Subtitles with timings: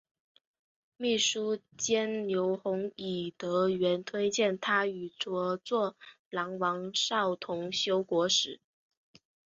[0.97, 5.95] 秘书监牛弘以德源推荐他与着作
[6.31, 8.59] 郎王邵同修国史。